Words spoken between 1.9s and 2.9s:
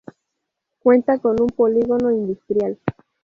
industrial.